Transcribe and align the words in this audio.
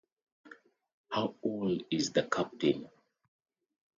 How 1.11 1.35
old 1.43 1.83
is 1.91 2.11
the 2.11 2.23
captain? 2.23 2.89